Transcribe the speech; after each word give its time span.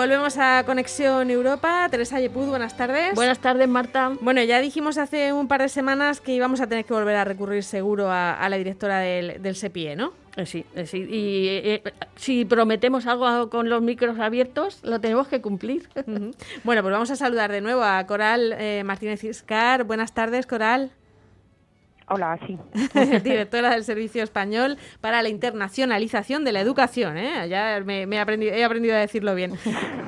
volvemos 0.00 0.38
a 0.38 0.64
Conexión 0.64 1.30
Europa. 1.30 1.86
Teresa 1.90 2.18
Yepud, 2.18 2.48
buenas 2.48 2.74
tardes. 2.74 3.14
Buenas 3.14 3.38
tardes, 3.38 3.68
Marta. 3.68 4.12
Bueno, 4.22 4.42
ya 4.42 4.58
dijimos 4.58 4.96
hace 4.96 5.34
un 5.34 5.46
par 5.46 5.60
de 5.60 5.68
semanas 5.68 6.22
que 6.22 6.32
íbamos 6.32 6.62
a 6.62 6.66
tener 6.66 6.86
que 6.86 6.94
volver 6.94 7.16
a 7.16 7.24
recurrir 7.26 7.62
seguro 7.62 8.10
a, 8.10 8.48
la 8.48 8.56
directora 8.56 9.00
del, 9.00 9.42
del 9.42 9.54
SEPIE, 9.54 9.96
¿no? 9.96 10.14
Eh, 10.36 10.46
sí, 10.46 10.64
eh, 10.74 10.86
sí, 10.86 11.06
y 11.06 11.48
eh, 11.48 11.82
si 12.16 12.46
prometemos 12.46 13.06
algo 13.06 13.50
con 13.50 13.68
los 13.68 13.82
micros 13.82 14.18
abiertos, 14.18 14.78
lo 14.84 15.02
tenemos 15.02 15.28
que 15.28 15.42
cumplir. 15.42 15.86
Bueno, 16.64 16.82
pues 16.82 16.92
vamos 16.92 17.10
a 17.10 17.16
saludar 17.16 17.52
de 17.52 17.60
nuevo 17.60 17.82
a 17.82 18.06
Coral 18.06 18.56
Martínez 18.84 19.22
Iscar. 19.24 19.84
Buenas 19.84 20.14
tardes, 20.14 20.46
Coral. 20.46 20.92
Hola, 22.12 22.36
sí. 22.44 22.58
Directora 23.22 23.70
del 23.70 23.84
Servicio 23.84 24.24
Español 24.24 24.78
para 25.00 25.22
la 25.22 25.28
Internacionalización 25.28 26.42
de 26.42 26.50
la 26.50 26.60
Educación. 26.60 27.16
¿eh? 27.16 27.48
Ya 27.48 27.80
me, 27.86 28.02
he, 28.02 28.18
aprendido, 28.18 28.96
a 28.96 28.98
decirlo 28.98 29.36
bien. 29.36 29.52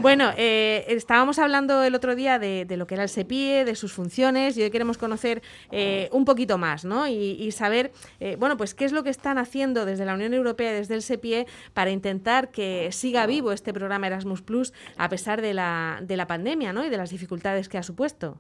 Bueno, 0.01 0.33
eh, 0.37 0.85
estábamos 0.89 1.39
hablando 1.39 1.85
el 1.85 1.95
otro 1.95 2.17
día 2.17 2.41
de, 2.41 2.67
lo 2.77 2.89
que 2.89 2.95
era 2.95 3.05
el 3.05 3.09
SEPIE, 3.09 3.65
de 3.65 3.77
sus 3.77 3.93
funciones, 3.93 4.59
y 4.59 4.63
hoy 4.63 4.71
queremos 4.73 4.99
conocer 4.99 5.43
eh, 5.71 6.09
un 6.11 6.25
poquito 6.25 6.59
más 6.59 6.85
¿no? 6.85 7.07
y, 7.07 7.53
saber, 7.53 7.93
eh, 8.19 8.35
bueno, 8.37 8.57
pues 8.57 8.75
qué 8.75 8.85
es 8.85 8.91
lo 8.91 9.05
que 9.05 9.11
están 9.11 9.39
haciendo 9.39 9.85
desde 9.85 10.05
la 10.05 10.15
Unión 10.15 10.35
Europea, 10.35 10.73
desde 10.73 10.97
el 10.97 11.03
SEPIE, 11.03 11.47
para 11.73 11.93
intentar 11.93 12.51
que 12.51 12.91
siga 12.91 13.27
vivo 13.27 13.53
este 13.53 13.73
programa 13.73 14.09
Erasmus 14.09 14.43
Plus 14.43 14.73
a 14.97 15.09
pesar 15.09 15.41
de 15.41 15.55
la, 15.55 16.01
de 16.03 16.17
la 16.17 16.27
pandemia 16.27 16.73
¿no? 16.73 16.85
y 16.85 16.91
de 16.91 16.97
las 16.97 17.11
dificultades 17.11 17.69
que 17.69 17.79
ha 17.79 17.85
supuesto. 17.85 18.39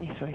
Eso 0.00 0.26
es. 0.26 0.34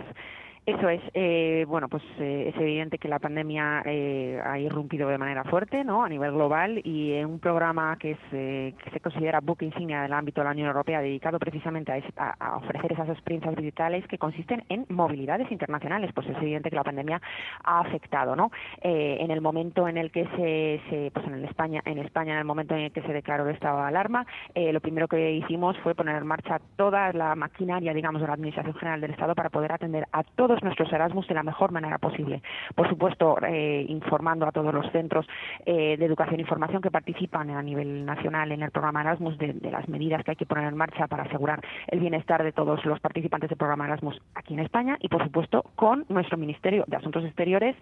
Eso 0.65 0.87
es, 0.87 1.01
eh, 1.13 1.65
bueno, 1.67 1.87
pues 1.87 2.03
eh, 2.19 2.51
es 2.53 2.61
evidente 2.61 2.99
que 2.99 3.07
la 3.07 3.17
pandemia 3.17 3.81
eh, 3.85 4.39
ha 4.43 4.59
irrumpido 4.59 5.09
de 5.09 5.17
manera 5.17 5.43
fuerte, 5.43 5.83
¿no? 5.83 6.03
A 6.03 6.09
nivel 6.09 6.31
global 6.31 6.79
y 6.83 7.13
en 7.13 7.25
un 7.25 7.39
programa 7.39 7.97
que, 7.97 8.11
es, 8.11 8.19
que 8.29 8.91
se 8.91 8.99
considera 8.99 9.39
book 9.39 9.63
insignia 9.63 10.03
del 10.03 10.13
ámbito 10.13 10.41
de 10.41 10.45
la 10.45 10.51
Unión 10.51 10.67
Europea, 10.67 11.01
dedicado 11.01 11.39
precisamente 11.39 11.91
a, 12.17 12.57
ofrecer 12.57 12.91
esas 12.91 13.09
experiencias 13.09 13.55
digitales 13.55 14.05
que 14.07 14.17
consisten 14.17 14.63
en 14.69 14.85
movilidades 14.89 15.51
internacionales, 15.51 16.11
pues 16.13 16.27
es 16.27 16.37
evidente 16.37 16.69
que 16.69 16.75
la 16.75 16.83
pandemia 16.83 17.21
ha 17.63 17.79
afectado, 17.79 18.35
¿no? 18.35 18.51
en 18.81 19.31
el 19.31 19.41
momento 19.41 19.87
en 19.87 19.97
el 19.97 20.11
que 20.11 20.25
se, 20.35 21.11
pues 21.11 21.25
en 21.25 21.45
España, 21.45 21.81
en 21.85 21.97
España, 21.99 22.33
en 22.33 22.39
el 22.39 22.45
momento 22.45 22.75
en 22.75 22.81
el 22.81 22.91
que 22.91 23.01
se 23.01 23.13
declaró 23.13 23.47
el 23.47 23.55
estado 23.55 23.81
de 23.81 23.87
alarma, 23.87 24.25
lo 24.55 24.79
primero 24.81 25.07
que 25.07 25.31
hicimos 25.31 25.77
fue 25.79 25.95
poner 25.95 26.15
en 26.15 26.27
marcha 26.27 26.59
toda 26.75 27.11
la 27.13 27.35
maquinaria, 27.35 27.93
digamos, 27.93 28.21
de 28.21 28.27
la 28.27 28.33
Administración 28.33 28.75
General 28.75 29.01
del 29.01 29.11
Estado 29.11 29.35
para 29.35 29.49
poder 29.49 29.71
atender 29.71 30.05
a 30.11 30.23
todos 30.23 30.48
nuestros 30.63 30.91
Erasmus 30.91 31.27
de 31.27 31.35
la 31.35 31.43
mejor 31.43 31.71
manera 31.71 31.97
posible. 31.97 32.41
Por 32.75 32.89
supuesto, 32.89 33.37
eh, 33.45 33.85
informando 33.87 34.47
a 34.47 34.51
todos 34.51 34.73
los 34.73 34.91
centros 34.91 35.27
eh, 35.65 35.95
de 35.97 36.05
educación 36.05 36.39
e 36.39 36.41
información 36.41 36.81
que 36.81 36.91
participan 36.91 37.49
a 37.51 37.61
nivel 37.61 38.05
nacional 38.05 38.51
en 38.51 38.63
el 38.63 38.71
programa 38.71 39.01
Erasmus 39.01 39.37
de, 39.37 39.53
las 39.69 39.87
medidas 39.87 40.23
que 40.23 40.31
hay 40.31 40.37
que 40.37 40.45
poner 40.45 40.65
en 40.65 40.75
marcha 40.75 41.07
para 41.07 41.23
asegurar 41.23 41.61
el 41.87 41.99
bienestar 41.99 42.43
de 42.43 42.51
todos 42.51 42.83
los 42.85 42.99
participantes 42.99 43.49
del 43.49 43.57
programa 43.57 43.85
Erasmus 43.85 44.19
aquí 44.35 44.53
en 44.53 44.61
España 44.61 44.97
y, 44.99 45.07
por 45.07 45.23
supuesto, 45.23 45.63
con 45.75 46.05
nuestro 46.09 46.37
Ministerio 46.37 46.83
de 46.87 46.97
Asuntos 46.97 47.23
Exteriores 47.23 47.75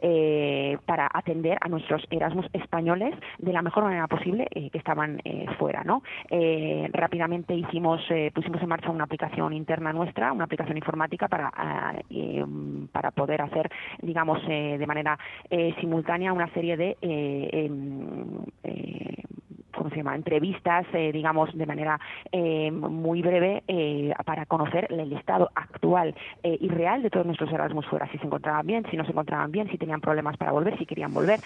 eh, 0.00 0.78
para 0.86 1.08
atender 1.12 1.58
a 1.60 1.68
nuestros 1.68 2.06
Erasmus 2.10 2.46
españoles 2.52 3.14
de 3.38 3.52
la 3.52 3.62
mejor 3.62 3.84
manera 3.84 4.06
posible 4.06 4.46
que 4.52 4.78
estaban 4.78 5.20
fuera. 5.58 5.82
¿no? 5.84 6.02
rápidamente 6.92 7.54
hicimos, 7.54 8.00
pusimos 8.34 8.62
en 8.62 8.68
marcha 8.68 8.90
una 8.90 9.04
aplicación 9.04 9.52
interna 9.52 9.92
nuestra, 9.92 10.32
una 10.32 10.44
aplicación 10.44 10.76
informática 10.76 11.28
para 11.28 11.50
eh, 12.14 12.44
para 12.92 13.10
poder 13.10 13.42
hacer, 13.42 13.70
digamos, 14.00 14.38
eh, 14.48 14.76
de 14.78 14.86
manera 14.86 15.18
eh, 15.50 15.74
simultánea 15.80 16.32
una 16.32 16.52
serie 16.52 16.76
de 16.76 16.96
em, 17.00 18.44
¿cómo 19.74 19.90
se 19.90 19.96
llama? 19.96 20.12
entrevistas, 20.14 20.86
eh, 20.92 21.10
digamos, 21.12 21.52
de 21.56 21.66
manera 21.66 21.98
eh, 22.30 22.70
muy 22.70 23.22
breve 23.22 23.62
eh, 23.66 24.12
para 24.24 24.46
conocer 24.46 24.86
el 24.90 25.12
estado 25.12 25.50
actual 25.54 26.14
y 26.42 26.68
real 26.68 27.02
de 27.02 27.10
todos 27.10 27.26
nuestros 27.26 27.52
Erasmus 27.52 27.86
fuera, 27.86 28.10
si 28.10 28.18
se 28.18 28.26
encontraban 28.26 28.66
bien, 28.66 28.84
si 28.90 28.96
no 28.96 29.04
se 29.04 29.10
encontraban 29.10 29.50
bien, 29.50 29.68
si 29.70 29.78
tenían 29.78 30.00
problemas 30.00 30.36
para 30.36 30.52
volver, 30.52 30.76
si 30.78 30.86
querían 30.86 31.12
volver, 31.12 31.40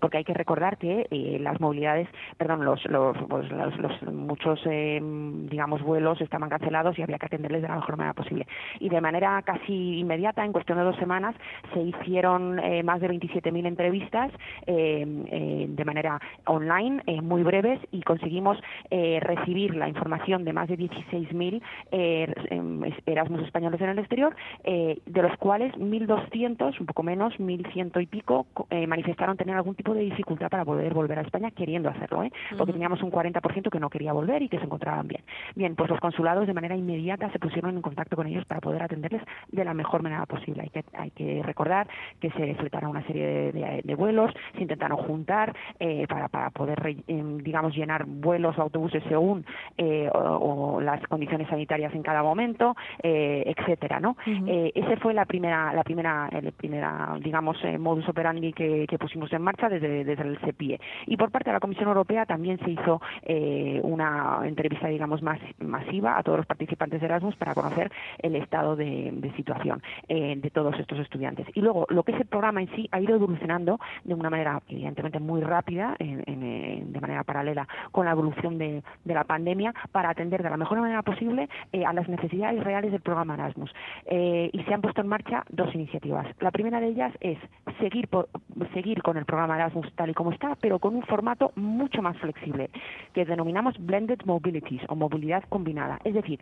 porque 0.00 0.18
hay 0.18 0.24
que 0.24 0.34
recordar 0.34 0.76
que 0.76 1.06
las 1.40 1.60
movilidades, 1.60 2.08
perdón, 2.36 2.64
los, 2.64 2.84
los, 2.86 3.16
pues, 3.28 3.50
los, 3.50 4.02
muchos, 4.12 4.62
digamos, 4.64 5.82
vuelos 5.82 6.20
estaban 6.20 6.48
cancelados 6.48 6.98
y 6.98 7.02
había 7.02 7.18
que 7.18 7.26
atenderles 7.26 7.62
de 7.62 7.68
la 7.68 7.76
mejor 7.76 7.96
manera 7.96 8.14
posible. 8.14 8.46
Y 8.80 8.88
de 8.88 9.00
manera 9.00 9.40
casi 9.42 9.98
inmediata, 9.98 10.44
en 10.44 10.52
cuestión 10.52 10.78
de 10.78 10.84
dos 10.84 10.96
semanas, 10.96 11.34
se 11.72 11.80
hicieron 11.80 12.56
más 12.84 13.00
de 13.00 13.08
27.000 13.08 13.66
entrevistas 13.66 14.32
de 14.66 15.84
manera 15.84 16.20
online, 16.46 17.02
muy 17.22 17.42
y 17.90 18.02
conseguimos 18.02 18.58
eh, 18.90 19.20
recibir 19.20 19.74
la 19.74 19.88
información 19.88 20.44
de 20.44 20.52
más 20.52 20.68
de 20.68 20.78
16.000 20.78 21.62
eh, 21.90 22.32
em, 22.50 22.82
Erasmus 23.06 23.42
españoles 23.42 23.80
en 23.80 23.90
el 23.90 23.98
exterior, 23.98 24.34
eh, 24.64 24.98
de 25.06 25.22
los 25.22 25.36
cuales 25.38 25.74
1.200, 25.74 26.80
un 26.80 26.86
poco 26.86 27.02
menos, 27.02 27.34
1.100 27.38 28.02
y 28.02 28.06
pico, 28.06 28.46
eh, 28.70 28.86
manifestaron 28.86 29.36
tener 29.36 29.56
algún 29.56 29.74
tipo 29.74 29.94
de 29.94 30.00
dificultad 30.00 30.48
para 30.48 30.64
poder 30.64 30.94
volver 30.94 31.18
a 31.18 31.22
España 31.22 31.50
queriendo 31.50 31.88
hacerlo, 31.88 32.22
¿eh? 32.24 32.32
porque 32.56 32.72
teníamos 32.72 33.02
un 33.02 33.10
40% 33.10 33.70
que 33.70 33.80
no 33.80 33.90
quería 33.90 34.12
volver 34.12 34.42
y 34.42 34.48
que 34.48 34.58
se 34.58 34.64
encontraban 34.64 35.08
bien. 35.08 35.22
Bien, 35.54 35.74
pues 35.74 35.90
los 35.90 36.00
consulados 36.00 36.46
de 36.46 36.54
manera 36.54 36.76
inmediata 36.76 37.30
se 37.30 37.38
pusieron 37.38 37.76
en 37.76 37.82
contacto 37.82 38.16
con 38.16 38.26
ellos 38.26 38.44
para 38.46 38.60
poder 38.60 38.82
atenderles 38.82 39.22
de 39.48 39.64
la 39.64 39.74
mejor 39.74 40.02
manera 40.02 40.26
posible. 40.26 40.62
Hay 40.62 40.70
que, 40.70 40.84
hay 40.96 41.10
que 41.10 41.42
recordar 41.42 41.88
que 42.20 42.30
se 42.30 42.54
fletaron 42.54 42.90
una 42.90 43.06
serie 43.06 43.52
de, 43.52 43.94
vuelos, 43.94 44.32
se 44.54 44.62
intentaron 44.62 44.98
juntar 44.98 45.54
para, 46.08 46.28
para 46.28 46.50
poder, 46.50 46.96
em, 47.06 47.38
digamos, 47.62 47.76
llenar 47.76 48.04
vuelos 48.06 48.58
o 48.58 48.62
autobuses 48.62 49.02
según 49.08 49.44
eh, 49.78 50.10
o, 50.12 50.80
las 50.80 51.00
condiciones 51.06 51.48
sanitarias 51.48 51.94
en 51.94 52.02
cada 52.02 52.22
momento, 52.22 52.74
eh, 53.02 53.44
etcétera, 53.46 54.00
¿no? 54.00 54.16
eh, 54.26 54.72
ese 54.74 54.96
fue 54.96 55.14
la 55.14 55.24
primera, 55.24 55.72
la 55.72 55.84
primera, 55.84 56.28
el 56.32 56.52
primera, 56.52 57.16
digamos, 57.20 57.56
eh, 57.64 57.78
modus 57.78 58.08
operandi 58.08 58.52
que, 58.52 58.86
pusimos 59.02 59.32
en 59.32 59.42
marcha 59.42 59.68
desde, 59.68 60.04
desde 60.04 60.22
el 60.22 60.38
CEPIE. 60.38 60.78
Y 61.06 61.16
por 61.16 61.32
parte 61.32 61.50
de 61.50 61.54
la 61.54 61.60
Comisión 61.60 61.88
Europea 61.88 62.24
también 62.24 62.58
se 62.60 62.70
hizo 62.70 63.00
una 63.82 64.42
entrevista, 64.44 64.86
digamos, 64.86 65.22
más 65.22 65.40
masiva 65.58 66.16
a 66.16 66.22
todos 66.22 66.38
los 66.38 66.46
participantes 66.46 67.00
de 67.00 67.06
Erasmus 67.06 67.34
para 67.34 67.54
conocer 67.54 67.90
el 68.18 68.36
estado 68.36 68.76
de, 68.76 69.32
situación 69.34 69.82
de 70.08 70.50
todos 70.52 70.78
estos 70.78 71.00
estudiantes. 71.00 71.46
Y 71.54 71.60
luego, 71.60 71.86
lo 71.88 72.04
que 72.04 72.12
es 72.12 72.20
el 72.20 72.26
programa 72.26 72.60
en 72.62 72.68
sí 72.76 72.88
ha 72.92 73.00
ido 73.00 73.16
evolucionando 73.16 73.80
de 74.04 74.14
una 74.14 74.30
manera, 74.30 74.62
evidentemente, 74.68 75.18
muy 75.18 75.40
rápida, 75.40 75.96
de 75.98 77.00
manera 77.00 77.24
paralela 77.24 77.51
con 77.90 78.06
la 78.06 78.12
evolución 78.12 78.58
de, 78.58 78.82
la 79.04 79.24
pandemia 79.24 79.74
para 79.92 80.10
atender 80.10 80.42
de 80.42 80.50
la 80.50 80.56
mejor 80.56 80.80
manera 80.80 81.02
posible 81.02 81.48
eh, 81.72 81.84
a 81.84 81.92
las 81.92 82.08
necesidades 82.08 82.62
reales 82.64 82.92
del 82.92 83.00
programa 83.00 83.34
Erasmus. 83.34 83.72
Eh, 84.06 84.50
y 84.52 84.62
se 84.62 84.74
han 84.74 84.80
puesto 84.80 85.00
en 85.00 85.08
marcha 85.08 85.44
dos 85.50 85.74
iniciativas. 85.74 86.26
La 86.40 86.50
primera 86.50 86.80
de 86.80 86.88
ellas 86.88 87.12
es 87.20 87.38
seguir, 87.78 88.08
seguir 88.72 89.02
con 89.02 89.16
el 89.16 89.24
programa 89.24 89.56
Erasmus 89.56 89.92
tal 89.94 90.10
y 90.10 90.14
como 90.14 90.32
está, 90.32 90.56
pero 90.60 90.78
con 90.78 90.94
un 90.94 91.02
formato 91.02 91.52
mucho 91.56 92.02
más 92.02 92.16
flexible, 92.18 92.70
que 93.12 93.24
denominamos 93.24 93.74
Blended 93.78 94.20
Mobilities 94.24 94.82
o 94.88 94.96
movilidad 94.96 95.44
combinada. 95.48 95.98
Es 96.04 96.14
decir, 96.14 96.40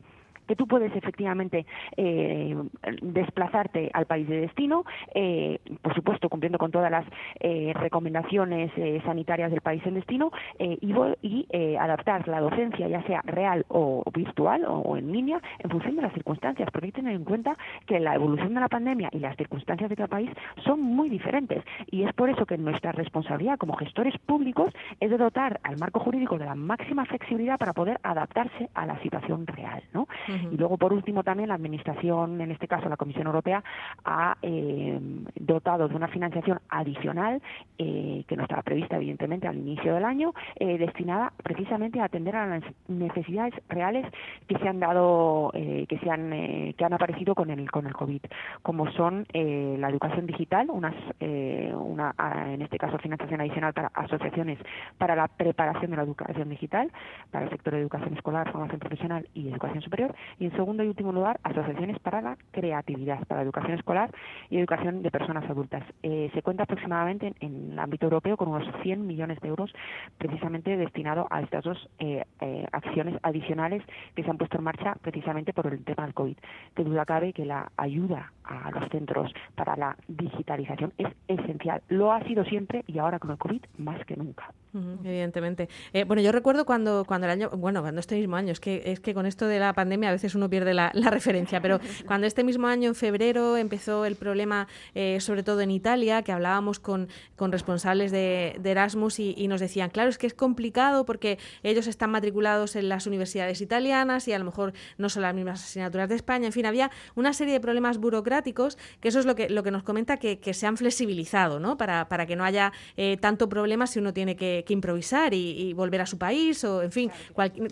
que 0.50 0.56
tú 0.56 0.66
puedes 0.66 0.92
efectivamente 0.96 1.64
eh, 1.96 2.56
desplazarte 3.02 3.88
al 3.92 4.06
país 4.06 4.28
de 4.28 4.40
destino, 4.40 4.84
eh, 5.14 5.60
por 5.80 5.94
supuesto 5.94 6.28
cumpliendo 6.28 6.58
con 6.58 6.72
todas 6.72 6.90
las 6.90 7.04
eh, 7.38 7.72
recomendaciones 7.72 8.72
sanitarias 9.04 9.52
del 9.52 9.60
país 9.60 9.80
en 9.86 9.94
destino, 9.94 10.32
y, 10.58 10.92
y 11.22 11.76
adaptar 11.76 12.26
la 12.26 12.40
docencia, 12.40 12.88
ya 12.88 13.00
sea 13.04 13.22
real 13.24 13.64
o 13.68 14.02
virtual 14.12 14.64
o, 14.66 14.96
en 14.96 15.12
línea, 15.12 15.40
en 15.60 15.70
función 15.70 15.94
de 15.94 16.02
las 16.02 16.12
circunstancias, 16.14 16.68
porque 16.72 16.86
hay 16.86 16.92
que 16.92 17.00
tener 17.00 17.14
en 17.14 17.24
cuenta 17.24 17.56
que 17.86 18.00
la 18.00 18.16
evolución 18.16 18.52
de 18.52 18.60
la 18.60 18.68
pandemia 18.68 19.08
y 19.12 19.20
las 19.20 19.36
circunstancias 19.36 19.88
de 19.88 19.94
cada 19.94 20.08
país 20.08 20.30
son 20.64 20.80
muy 20.80 21.08
diferentes, 21.08 21.62
y 21.92 22.02
es 22.02 22.12
por 22.14 22.28
eso 22.28 22.44
que 22.44 22.58
nuestra 22.58 22.90
responsabilidad 22.90 23.56
como 23.56 23.76
gestores 23.76 24.18
públicos 24.26 24.72
es 24.98 25.16
dotar 25.16 25.60
al 25.62 25.78
marco 25.78 26.00
jurídico 26.00 26.38
de 26.38 26.46
la 26.46 26.56
máxima 26.56 27.04
flexibilidad 27.04 27.56
para 27.56 27.72
poder 27.72 28.00
adaptarse 28.02 28.68
a 28.74 28.86
la 28.86 29.00
situación 29.02 29.46
real, 29.46 29.84
¿no? 29.92 30.08
Y 30.50 30.56
luego, 30.56 30.76
por 30.76 30.92
último, 30.92 31.22
también 31.22 31.48
la 31.48 31.54
Administración, 31.54 32.40
en 32.40 32.50
este 32.50 32.68
caso 32.68 32.88
la 32.88 32.96
Comisión 32.96 33.26
Europea, 33.26 33.62
ha 34.04 34.36
eh, 34.42 34.98
dotado 35.36 35.88
de 35.88 35.94
una 35.94 36.08
financiación 36.08 36.60
adicional, 36.68 37.42
eh, 37.78 38.24
que 38.26 38.36
no 38.36 38.42
estaba 38.44 38.62
prevista, 38.62 38.96
evidentemente, 38.96 39.48
al 39.48 39.56
inicio 39.56 39.94
del 39.94 40.04
año, 40.04 40.32
eh, 40.56 40.78
destinada 40.78 41.32
precisamente 41.42 42.00
a 42.00 42.04
atender 42.04 42.36
a 42.36 42.46
las 42.46 42.62
necesidades 42.88 43.54
reales 43.68 44.06
que 44.46 44.58
se 44.58 44.68
han 44.68 44.80
dado, 44.80 45.50
que 45.52 45.98
se 46.02 46.10
han, 46.10 46.30
que 46.74 46.84
han 46.84 46.92
aparecido 46.92 47.34
con 47.34 47.50
el 47.50 47.70
con 47.70 47.86
el 47.86 47.94
COVID, 47.94 48.22
como 48.62 48.90
son 48.92 49.26
la 49.32 49.88
educación 49.88 50.26
digital, 50.26 50.68
unas, 50.70 50.94
una, 51.20 52.14
en 52.46 52.62
este 52.62 52.78
caso, 52.78 52.98
financiación 52.98 53.40
adicional 53.40 53.72
para 53.72 53.90
asociaciones 53.94 54.58
para 54.98 55.16
la 55.16 55.28
preparación 55.28 55.90
de 55.90 55.96
la 55.96 56.02
educación 56.02 56.48
digital, 56.48 56.90
para 57.30 57.44
el 57.44 57.50
sector 57.50 57.74
de 57.74 57.80
educación 57.80 58.14
escolar, 58.14 58.50
formación 58.50 58.80
profesional 58.80 59.28
y 59.34 59.48
educación 59.48 59.82
superior, 59.82 60.14
y 60.38 60.46
en 60.46 60.52
segundo 60.52 60.82
y 60.82 60.88
último 60.88 61.12
lugar, 61.12 61.40
asociaciones 61.42 61.98
para 61.98 62.20
la 62.20 62.36
creatividad, 62.50 63.24
para 63.26 63.40
la 63.40 63.44
educación 63.44 63.74
escolar 63.74 64.10
y 64.48 64.58
educación 64.58 65.02
de 65.02 65.10
personas 65.10 65.48
adultas. 65.48 65.82
Eh, 66.02 66.30
se 66.34 66.42
cuenta 66.42 66.64
aproximadamente 66.64 67.34
en, 67.40 67.72
el 67.72 67.78
ámbito 67.78 68.06
europeo 68.06 68.36
con 68.36 68.48
unos 68.48 68.66
100 68.82 69.06
millones 69.06 69.40
de 69.40 69.48
euros 69.48 69.72
precisamente 70.18 70.76
destinado 70.76 71.26
a 71.30 71.40
estas 71.42 71.64
dos 71.64 71.88
eh, 71.98 72.24
eh, 72.40 72.66
acciones 72.72 73.18
adicionales 73.22 73.82
que 74.14 74.22
se 74.22 74.30
han 74.30 74.38
puesto 74.38 74.58
en 74.58 74.64
marcha 74.64 74.96
precisamente 75.00 75.52
por 75.52 75.66
el 75.66 75.84
tema 75.84 76.04
del 76.04 76.14
COVID. 76.14 76.36
Que 76.74 76.84
duda 76.84 77.04
cabe 77.04 77.32
que 77.32 77.44
la 77.44 77.70
ayuda 77.76 78.32
a 78.44 78.70
los 78.70 78.88
centros 78.90 79.32
para 79.54 79.76
la 79.76 79.96
digitalización 80.08 80.92
es 80.98 81.08
esencial. 81.28 81.82
Lo 81.88 82.12
ha 82.12 82.22
sido 82.24 82.44
siempre 82.44 82.84
y 82.86 82.98
ahora 82.98 83.18
con 83.18 83.30
el 83.30 83.38
COVID 83.38 83.62
más 83.78 84.04
que 84.06 84.16
nunca. 84.16 84.52
evidentemente. 84.74 85.68
Bueno, 86.06 86.22
yo 86.22 86.32
recuerdo 86.32 86.64
cuando, 86.64 87.04
cuando 87.04 87.26
el 87.26 87.32
año, 87.32 87.50
bueno, 87.50 87.80
cuando 87.82 88.00
este 88.00 88.16
mismo 88.16 88.36
año, 88.36 88.52
es 88.52 88.60
que, 88.60 88.82
es 88.86 89.00
que 89.00 89.14
con 89.14 89.26
esto 89.26 89.46
de 89.46 89.60
la 89.60 89.72
pandemia 89.72 90.09
a 90.10 90.12
veces 90.12 90.34
uno 90.34 90.50
pierde 90.50 90.74
la, 90.74 90.90
referencia, 91.10 91.60
pero 91.60 91.80
cuando 92.06 92.26
este 92.26 92.44
mismo 92.44 92.66
año, 92.66 92.88
en 92.88 92.94
febrero, 92.94 93.56
empezó 93.56 94.04
el 94.04 94.16
problema, 94.16 94.68
eh, 94.94 95.18
sobre 95.20 95.42
todo 95.42 95.60
en 95.60 95.70
Italia, 95.70 96.22
que 96.22 96.32
hablábamos 96.32 96.78
con, 96.78 97.08
con 97.36 97.52
responsables 97.52 98.12
de, 98.12 98.60
Erasmus 98.62 99.18
y, 99.18 99.48
nos 99.48 99.60
decían, 99.60 99.90
claro, 99.90 100.10
es 100.10 100.18
que 100.18 100.28
es 100.28 100.34
complicado 100.34 101.04
porque 101.04 101.38
ellos 101.64 101.88
están 101.88 102.10
matriculados 102.10 102.76
en 102.76 102.88
las 102.88 103.08
universidades 103.08 103.60
italianas 103.60 104.28
y 104.28 104.32
a 104.32 104.38
lo 104.38 104.44
mejor 104.44 104.72
no 104.96 105.08
son 105.08 105.22
las 105.22 105.34
mismas 105.34 105.64
asignaturas 105.64 106.08
de 106.08 106.14
España. 106.14 106.46
En 106.46 106.52
fin, 106.52 106.66
había 106.66 106.92
una 107.16 107.32
serie 107.32 107.54
de 107.54 107.60
problemas 107.60 107.98
burocráticos 107.98 108.78
que 109.00 109.08
eso 109.08 109.18
es 109.18 109.26
lo 109.26 109.34
que, 109.34 109.48
lo 109.48 109.64
que 109.64 109.72
nos 109.72 109.82
comenta 109.82 110.18
que, 110.18 110.38
que 110.38 110.54
se 110.54 110.66
han 110.68 110.76
flexibilizado, 110.76 111.58
¿no? 111.58 111.76
Para, 111.76 112.08
para 112.08 112.26
que 112.26 112.36
no 112.36 112.44
haya 112.44 112.72
eh, 112.96 113.16
tanto 113.20 113.48
problema 113.48 113.86
si 113.86 113.98
uno 113.98 114.12
tiene 114.12 114.36
que, 114.36 114.64
improvisar 114.68 115.34
y, 115.34 115.72
volver 115.72 116.00
a 116.00 116.06
su 116.06 116.18
país 116.18 116.62
o, 116.64 116.82
en 116.82 116.92
fin, 116.92 117.10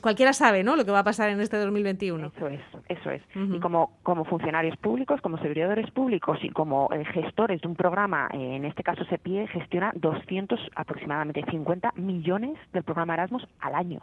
cualquiera 0.00 0.32
sabe, 0.32 0.64
¿no? 0.64 0.74
Lo 0.74 0.84
que 0.84 0.90
va 0.90 1.00
a 1.00 1.04
pasar 1.04 1.30
en 1.30 1.40
este 1.40 1.56
2021. 1.56 2.27
Eso 2.36 2.48
es, 2.48 2.60
eso 2.88 3.10
es. 3.10 3.22
Y 3.34 3.58
como, 3.60 3.98
como 4.02 4.24
funcionarios 4.24 4.76
públicos, 4.76 5.20
como 5.20 5.38
servidores 5.38 5.90
públicos 5.90 6.38
y 6.42 6.50
como 6.50 6.88
eh, 6.92 7.04
gestores 7.06 7.60
de 7.60 7.68
un 7.68 7.74
programa, 7.74 8.28
eh, 8.32 8.56
en 8.56 8.64
este 8.64 8.82
caso 8.82 9.04
SEPIE 9.04 9.46
gestiona 9.48 9.92
200 9.94 10.60
aproximadamente 10.74 11.44
50 11.50 11.92
millones 11.96 12.58
del 12.72 12.82
programa 12.82 13.14
Erasmus 13.14 13.46
al 13.60 13.74
año. 13.74 14.00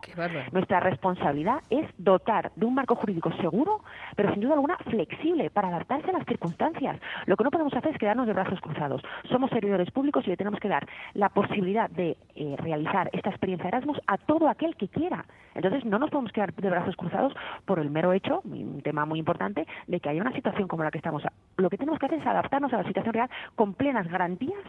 Nuestra 0.52 0.80
responsabilidad 0.80 1.62
es 1.70 1.88
dotar 1.98 2.52
de 2.56 2.66
un 2.66 2.76
marco 2.76 2.96
jurídico 2.96 3.32
seguro, 3.42 3.82
pero 4.16 4.32
sin 4.34 4.42
duda 4.42 4.54
alguna 4.54 4.78
flexible 4.78 5.50
para 5.50 5.70
adaptarse 5.70 6.10
a 6.10 6.14
las 6.14 6.26
circunstancias. 6.26 7.00
Lo 7.26 7.38
que 7.38 7.44
no 7.44 7.52
podemos 7.52 7.74
hacer 7.74 7.92
es 7.92 7.98
quedarnos 7.98 8.28
de 8.28 8.34
brazos 8.34 8.60
cruzados. 8.62 9.02
Somos 9.30 9.50
servidores 9.50 9.92
públicos 9.92 10.26
y 10.26 10.30
le 10.30 10.38
tenemos 10.38 10.60
que 10.60 10.70
dar 10.70 10.88
la 11.14 11.30
posibilidad 11.30 11.90
de 11.90 12.18
eh, 12.36 12.56
realizar 12.58 13.10
esta 13.14 13.30
experiencia 13.30 13.68
Erasmus 13.68 14.00
a 14.08 14.18
todo 14.18 14.48
aquel 14.48 14.76
que 14.76 14.88
quiera. 14.88 15.26
Entonces 15.54 15.86
no 15.86 16.00
nos 16.00 16.10
podemos 16.10 16.32
quedar 16.32 16.54
de 16.54 16.70
brazos 16.70 16.96
cruzados 16.96 17.34
por 17.66 17.80
el 17.80 17.90
mero 17.90 18.14
hecho, 18.18 18.42
un 18.44 18.82
tema 18.82 19.06
muy 19.06 19.20
importante, 19.20 19.66
de 19.88 20.00
que 20.00 20.10
haya 20.10 20.22
una 20.22 20.34
situación 20.34 20.68
como 20.68 20.84
la 20.84 20.92
que 20.92 20.98
estamos. 20.98 21.24
Lo 21.58 21.70
que 21.70 21.78
tenemos 21.78 22.00
que 22.00 22.08
hacer 22.08 22.20
es 22.20 22.28
adaptarnos 22.28 22.74
a 22.74 22.78
la 22.78 22.84
situación 22.84 23.14
real 23.14 23.30
con 23.56 23.74
plenas 23.74 24.08
garantías 24.08 24.60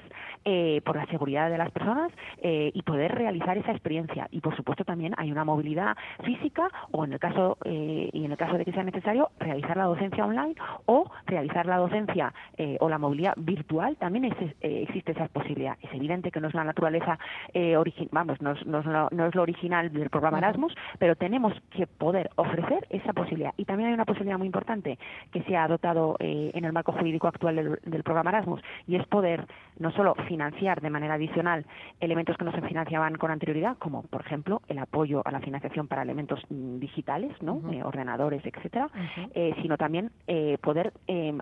eh, 0.44 0.80
por 0.84 0.96
la 0.96 1.06
seguridad 1.06 1.50
de 1.50 1.58
las 1.58 1.70
personas 1.70 2.12
eh, 2.42 2.70
y 2.74 2.82
poder 2.82 3.14
realizar 3.14 3.56
esa 3.58 3.72
experiencia. 3.72 4.28
Y 4.30 4.40
por 4.40 4.56
supuesto 4.56 4.84
también 4.84 5.14
hay 5.16 5.32
una 5.32 5.44
movilidad 5.44 5.96
física 6.24 6.68
o 6.92 7.04
en 7.04 7.12
el 7.12 7.18
caso 7.18 7.58
y 7.64 8.24
en 8.24 8.30
el 8.30 8.38
caso 8.38 8.56
de 8.58 8.64
que 8.64 8.72
sea 8.72 8.82
necesario 8.82 9.30
realizar 9.38 9.76
la 9.76 9.84
docencia 9.84 10.24
online 10.24 10.54
o 10.86 11.10
realizar 11.26 11.66
la 11.66 11.78
docencia 11.78 12.32
o 12.80 12.88
la 12.88 12.98
movilidad 12.98 13.34
virtual 13.36 13.96
también 13.96 14.24
eh, 14.24 14.82
existe 14.82 15.12
esa 15.12 15.28
posibilidad. 15.28 15.76
Es 15.82 15.92
evidente 15.92 16.30
que 16.30 16.40
no 16.40 16.48
es 16.48 16.54
la 16.54 16.64
naturaleza, 16.64 17.18
eh, 17.54 17.76
vamos, 18.10 18.40
no 18.40 18.52
es, 18.52 18.66
no, 18.66 18.80
es 18.80 19.34
lo, 19.34 19.42
original 19.42 19.92
del 19.92 20.10
programa 20.10 20.38
Erasmus, 20.38 20.74
pero 20.98 21.16
tenemos 21.16 21.52
que 21.70 21.86
poder 21.86 22.30
ofrecer 22.36 22.86
esa 22.90 23.12
posibilidad. 23.12 23.52
Y 23.56 23.64
también 23.64 23.88
hay 23.88 23.94
una 23.94 24.04
posibilidad 24.04 24.38
muy 24.38 24.46
importante 24.46 24.98
que 25.32 25.42
se 25.42 25.56
ha 25.56 25.64
adoptado 25.64 26.16
eh, 26.18 26.50
en 26.54 26.64
el 26.64 26.72
marco 26.76 26.92
jurídico 26.92 27.26
actual 27.26 27.56
del, 27.56 27.78
del, 27.84 28.02
programa 28.02 28.30
Erasmus 28.30 28.60
y 28.86 28.96
es 28.96 29.06
poder 29.06 29.46
no 29.78 29.90
solo 29.92 30.14
financiar 30.28 30.80
de 30.80 30.90
manera 30.90 31.14
adicional 31.14 31.64
elementos 32.00 32.36
que 32.36 32.44
no 32.44 32.52
se 32.52 32.62
financiaban 32.62 33.16
con 33.16 33.30
anterioridad, 33.30 33.76
como 33.78 34.02
por 34.02 34.20
ejemplo 34.20 34.62
el 34.68 34.78
apoyo 34.78 35.22
a 35.24 35.30
la 35.30 35.40
financiación 35.40 35.88
para 35.88 36.02
elementos 36.02 36.40
mm, 36.48 36.78
digitales, 36.78 37.32
¿no? 37.42 37.60
ordenadores, 37.84 38.44
etcétera, 38.44 38.88
sino 39.62 39.76
también 39.76 40.10
poder 40.60 40.92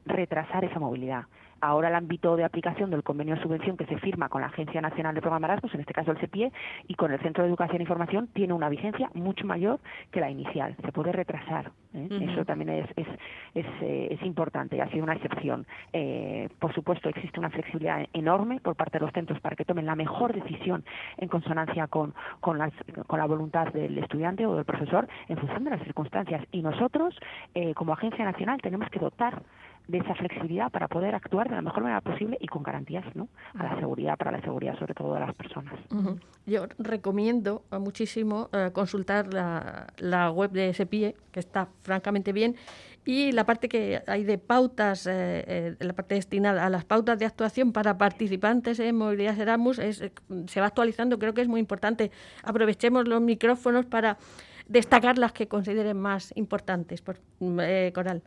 retrasar 0.06 0.64
esa 0.64 0.78
movilidad 0.78 1.24
ahora 1.64 1.88
el 1.88 1.94
ámbito 1.94 2.36
de 2.36 2.44
aplicación 2.44 2.90
del 2.90 3.02
convenio 3.02 3.36
de 3.36 3.42
subvención 3.42 3.76
que 3.76 3.86
se 3.86 3.98
firma 3.98 4.28
con 4.28 4.42
la 4.42 4.48
Agencia 4.48 4.80
Nacional 4.80 5.14
de 5.14 5.20
Programa 5.20 5.46
Erasmus, 5.46 5.74
en 5.74 5.80
este 5.80 5.94
caso 5.94 6.10
el 6.10 6.18
CEPIE, 6.18 6.52
y 6.88 6.94
con 6.94 7.12
el 7.12 7.20
Centro 7.20 7.42
de 7.42 7.48
Educación 7.48 7.80
e 7.80 7.84
Información, 7.84 8.28
tiene 8.32 8.52
una 8.52 8.68
vigencia 8.68 9.10
mucho 9.14 9.46
mayor 9.46 9.80
que 10.10 10.20
la 10.20 10.30
inicial. 10.30 10.76
Se 10.84 10.92
puede 10.92 11.12
retrasar. 11.12 11.72
¿eh? 11.94 12.08
Eso 12.30 12.44
también 12.44 12.70
es, 12.70 12.90
es, 12.96 13.06
es, 13.54 13.66
eh, 13.80 14.08
es, 14.10 14.22
importante, 14.22 14.80
ha 14.82 14.90
sido 14.90 15.04
una 15.04 15.14
excepción. 15.14 15.66
Eh, 15.92 16.48
por 16.58 16.74
supuesto, 16.74 17.08
existe 17.08 17.38
una 17.38 17.50
flexibilidad 17.50 18.06
enorme 18.12 18.60
por 18.60 18.76
parte 18.76 18.98
de 18.98 19.04
los 19.04 19.12
centros 19.12 19.40
para 19.40 19.56
que 19.56 19.64
tomen 19.64 19.86
la 19.86 19.96
mejor 19.96 20.34
decisión 20.34 20.84
en 21.16 21.28
consonancia 21.28 21.86
con, 21.86 22.14
con, 22.40 22.58
las, 22.58 22.72
con 23.06 23.18
la 23.18 23.26
voluntad 23.26 23.72
del 23.72 23.96
estudiante 23.98 24.46
o 24.46 24.56
del 24.56 24.64
profesor 24.64 25.08
en 25.28 25.38
función 25.38 25.64
de 25.64 25.70
las 25.70 25.82
circunstancias. 25.82 26.44
Y 26.52 26.62
nosotros, 26.62 27.18
como 27.74 27.92
Agencia 27.92 28.24
Nacional, 28.24 28.60
tenemos 28.60 28.88
que 28.90 28.98
dotar 28.98 29.42
de 29.86 29.98
esa 29.98 30.14
flexibilidad 30.14 30.70
para 30.70 30.88
poder 30.88 31.14
actuar 31.14 31.48
de 31.48 31.56
la 31.56 31.62
mejor 31.62 31.82
manera 31.82 32.00
posible 32.00 32.38
y 32.40 32.46
con 32.46 32.62
garantías 32.62 33.04
¿no? 33.14 33.28
a 33.54 33.64
la 33.64 33.78
seguridad, 33.78 34.16
para 34.16 34.30
la 34.30 34.40
seguridad 34.40 34.78
sobre 34.78 34.94
todo 34.94 35.14
de 35.14 35.20
las 35.20 35.34
personas. 35.34 35.74
Yo 36.46 36.66
recomiendo 36.78 37.62
muchísimo 37.70 38.48
eh, 38.52 38.70
consultar 38.72 39.32
la, 39.32 39.86
la, 39.98 40.30
web 40.30 40.52
de 40.52 40.72
SEPIE, 40.72 41.14
que 41.30 41.40
está 41.40 41.68
francamente 41.82 42.32
bien, 42.32 42.56
y 43.04 43.32
la 43.32 43.44
parte 43.44 43.68
que 43.68 44.02
hay 44.06 44.24
de 44.24 44.38
pautas, 44.38 45.06
eh, 45.06 45.44
eh, 45.46 45.76
la 45.80 45.92
parte 45.92 46.14
destinada 46.14 46.64
a 46.64 46.70
las 46.70 46.86
pautas 46.86 47.18
de 47.18 47.26
actuación 47.26 47.72
para 47.72 47.98
participantes 47.98 48.80
en 48.80 48.96
Movilidad 48.96 49.38
Erasmus, 49.38 49.78
es, 49.78 50.02
se 50.46 50.60
va 50.60 50.66
actualizando, 50.66 51.18
creo 51.18 51.34
que 51.34 51.42
es 51.42 51.48
muy 51.48 51.60
importante. 51.60 52.10
Aprovechemos 52.42 53.06
los 53.06 53.20
micrófonos 53.20 53.84
para 53.84 54.16
destacar 54.66 55.18
las 55.18 55.32
que 55.32 55.46
consideren 55.46 55.98
más 55.98 56.32
importantes. 56.36 57.02
Por, 57.02 57.18
Coral. 57.92 58.22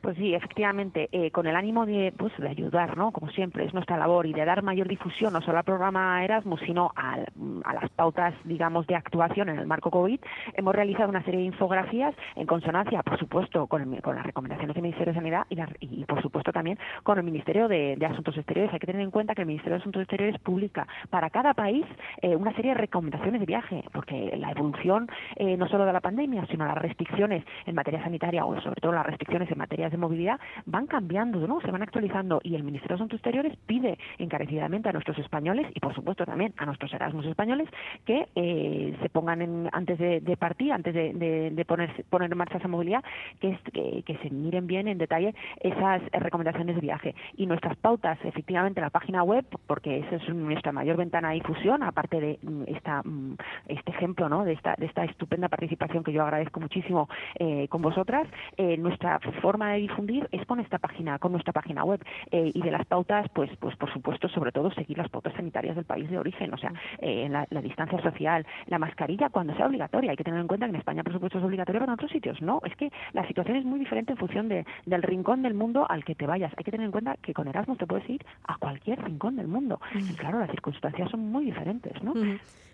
Pues 0.00 0.16
sí, 0.16 0.34
efectivamente, 0.34 1.10
eh, 1.12 1.30
con 1.30 1.46
el 1.46 1.54
ánimo 1.54 1.84
de, 1.84 2.14
pues, 2.16 2.32
de 2.38 2.48
ayudar, 2.48 2.96
¿no? 2.96 3.12
Como 3.12 3.30
siempre, 3.32 3.66
es 3.66 3.74
nuestra 3.74 3.98
labor 3.98 4.24
y 4.24 4.32
de 4.32 4.46
dar 4.46 4.62
mayor 4.62 4.88
difusión 4.88 5.30
no 5.34 5.42
solo 5.42 5.58
al 5.58 5.64
programa 5.64 6.24
Erasmus, 6.24 6.60
sino 6.64 6.90
a, 6.96 7.18
las 7.18 7.90
pautas, 7.90 8.32
digamos, 8.44 8.86
de 8.86 8.94
actuación 8.94 9.50
en 9.50 9.58
el 9.58 9.66
marco 9.66 9.90
COVID, 9.90 10.18
hemos 10.54 10.74
realizado 10.74 11.10
una 11.10 11.22
serie 11.22 11.40
de 11.40 11.46
infografías 11.46 12.14
en 12.34 12.46
consonancia, 12.46 13.02
por 13.02 13.18
supuesto, 13.18 13.66
con, 13.66 13.90
las 13.90 14.24
recomendaciones 14.24 14.74
del 14.74 14.82
Ministerio 14.82 15.12
de 15.12 15.18
Sanidad 15.18 15.46
y, 15.80 16.04
por 16.06 16.22
supuesto, 16.22 16.50
también 16.50 16.78
con 17.02 17.18
el 17.18 17.24
Ministerio 17.24 17.68
de, 17.68 17.98
Asuntos 18.10 18.36
Exteriores. 18.38 18.72
Hay 18.72 18.80
que 18.80 18.86
tener 18.86 19.02
en 19.02 19.10
cuenta 19.10 19.34
que 19.34 19.42
el 19.42 19.46
Ministerio 19.46 19.74
de 19.74 19.80
Asuntos 19.82 20.02
Exteriores 20.02 20.40
publica 20.40 20.88
para 21.10 21.28
cada 21.28 21.52
país 21.52 21.84
eh, 22.22 22.34
una 22.34 22.54
serie 22.54 22.72
de 22.72 22.78
recomendaciones 22.78 23.40
de 23.40 23.46
viaje, 23.46 23.84
porque 23.92 24.34
la 24.36 24.50
evolución 24.50 25.08
eh, 25.36 25.56
no 25.56 25.68
solo 25.68 25.84
de 25.84 25.92
la 25.92 26.00
pandemia, 26.00 26.46
sino 26.46 26.66
las 26.66 26.78
restricciones 26.78 27.44
en 27.66 27.74
materia 27.74 28.02
sanitaria 28.02 28.46
o 28.46 28.58
sobre 28.62 28.80
todo 28.80 28.92
las 28.92 29.06
restricciones 29.06 29.50
en 29.50 29.58
materia 29.58 29.89
de 29.90 29.98
movilidad 29.98 30.40
van 30.66 30.86
cambiando, 30.86 31.46
¿no? 31.46 31.60
Se 31.60 31.70
van 31.70 31.82
actualizando 31.82 32.40
y 32.42 32.54
el 32.54 32.62
Ministerio 32.62 32.90
de 32.90 32.94
Asuntos 32.94 33.18
Exteriores 33.18 33.56
pide 33.66 33.98
encarecidamente 34.18 34.88
a 34.88 34.92
nuestros 34.92 35.18
españoles 35.18 35.66
y 35.74 35.80
por 35.80 35.94
supuesto 35.94 36.24
también 36.24 36.54
a 36.56 36.66
nuestros 36.66 36.92
Erasmus 36.92 37.26
españoles 37.26 37.68
que 38.04 38.28
eh, 38.34 38.96
se 39.00 39.08
pongan 39.08 39.42
en, 39.42 39.68
antes 39.72 39.98
de, 39.98 40.36
partir, 40.36 40.72
antes 40.72 40.94
de, 40.94 41.64
poner, 41.66 42.04
poner 42.08 42.30
en 42.30 42.38
marcha 42.38 42.58
esa 42.58 42.68
movilidad, 42.68 43.04
que, 43.40 44.18
se 44.22 44.30
miren 44.30 44.66
bien 44.66 44.88
en 44.88 44.98
detalle 44.98 45.34
esas 45.60 46.02
recomendaciones 46.12 46.74
de 46.74 46.80
viaje 46.80 47.14
y 47.36 47.46
nuestras 47.46 47.76
pautas, 47.76 48.18
efectivamente, 48.24 48.80
la 48.80 48.90
página 48.90 49.22
web, 49.22 49.44
porque 49.66 49.98
esa 49.98 50.16
es 50.16 50.28
nuestra 50.34 50.72
mayor 50.72 50.96
ventana 50.96 51.28
de 51.30 51.34
difusión, 51.36 51.82
aparte 51.82 52.20
de 52.20 52.38
mm, 52.42 52.62
esta, 52.66 53.02
mm, 53.02 53.36
este 53.68 53.90
ejemplo, 53.90 54.28
¿no? 54.28 54.44
De 54.44 54.52
esta, 54.52 54.74
de 54.76 54.86
esta 54.86 55.04
estupenda 55.04 55.48
participación 55.48 56.04
que 56.04 56.12
yo 56.12 56.22
agradezco 56.22 56.60
muchísimo 56.60 57.08
eh, 57.38 57.68
con 57.68 57.82
vosotras, 57.82 58.28
eh, 58.56 58.76
nuestra 58.76 59.18
forma 59.40 59.72
de 59.72 59.79
difundir 59.80 60.28
es 60.32 60.44
con 60.46 60.60
esta 60.60 60.78
página, 60.78 61.18
con 61.18 61.32
nuestra 61.32 61.52
página 61.52 61.84
web 61.84 62.02
eh, 62.30 62.50
y 62.54 62.62
de 62.62 62.70
las 62.70 62.86
pautas, 62.86 63.26
pues, 63.32 63.50
pues 63.58 63.76
por 63.76 63.92
supuesto, 63.92 64.28
sobre 64.28 64.52
todo 64.52 64.70
seguir 64.72 64.98
las 64.98 65.08
pautas 65.08 65.34
sanitarias 65.34 65.76
del 65.76 65.84
país 65.84 66.08
de 66.10 66.18
origen, 66.18 66.52
o 66.54 66.58
sea, 66.58 66.72
eh, 66.98 67.28
la, 67.28 67.46
distancia 67.60 68.00
social, 68.02 68.46
la 68.66 68.78
mascarilla 68.78 69.28
cuando 69.28 69.54
sea 69.54 69.66
obligatoria. 69.66 70.12
Hay 70.12 70.16
que 70.16 70.24
tener 70.24 70.40
en 70.40 70.46
cuenta 70.46 70.66
que 70.66 70.70
en 70.70 70.76
España, 70.76 71.02
por 71.02 71.12
supuesto, 71.12 71.38
es 71.38 71.44
obligatorio, 71.44 71.80
pero 71.80 71.92
en 71.92 71.94
otros 71.94 72.10
sitios 72.10 72.40
no. 72.40 72.60
Es 72.64 72.74
que 72.76 72.90
la 73.12 73.26
situación 73.26 73.56
es 73.56 73.64
muy 73.64 73.78
diferente 73.78 74.12
en 74.12 74.18
función 74.18 74.48
de, 74.48 74.64
del 74.86 75.02
rincón 75.02 75.42
del 75.42 75.54
mundo 75.54 75.86
al 75.88 76.04
que 76.04 76.14
te 76.14 76.26
vayas. 76.26 76.52
Hay 76.56 76.64
que 76.64 76.70
tener 76.70 76.86
en 76.86 76.92
cuenta 76.92 77.16
que 77.22 77.34
con 77.34 77.48
Erasmus 77.48 77.78
te 77.78 77.86
puedes 77.86 78.08
ir 78.08 78.24
a 78.44 78.56
cualquier 78.56 79.02
rincón 79.02 79.36
del 79.36 79.48
mundo. 79.48 79.80
Y 79.94 80.14
claro, 80.14 80.38
las 80.38 80.50
circunstancias 80.50 81.10
son 81.10 81.30
muy 81.30 81.44
diferentes, 81.44 82.02
¿no? 82.02 82.14